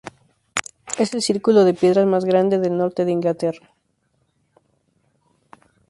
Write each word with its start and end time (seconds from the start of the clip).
Es 0.97 1.13
el 1.13 1.21
círculo 1.21 1.63
de 1.63 1.75
piedras 1.75 2.07
más 2.07 2.25
grande 2.25 2.57
del 2.57 2.75
norte 2.75 3.05
de 3.05 3.11
Inglaterra. 3.11 3.69